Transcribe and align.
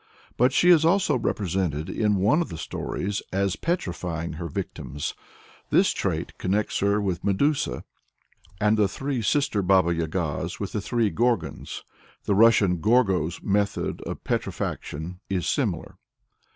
But 0.35 0.51
she 0.51 0.71
is 0.71 0.83
also 0.83 1.15
represented 1.15 1.87
in 1.87 2.15
one 2.15 2.41
of 2.41 2.49
the 2.49 2.57
stories 2.57 3.21
as 3.31 3.55
petrifying 3.55 4.33
her 4.33 4.47
victims. 4.49 5.13
This 5.69 5.91
trait 5.91 6.35
connects 6.39 6.79
her 6.79 6.99
with 6.99 7.23
Medusa, 7.23 7.83
and 8.59 8.77
the 8.77 8.87
three 8.87 9.21
sister 9.21 9.61
Baba 9.61 9.93
Yagas 9.93 10.59
with 10.59 10.71
the 10.71 10.81
three 10.81 11.11
Gorgones. 11.11 11.83
The 12.23 12.33
Russian 12.33 12.77
Gorgo's 12.79 13.43
method 13.43 14.01
of 14.07 14.23
petrifaction 14.23 15.19
is 15.29 15.45
singular. 15.45 15.99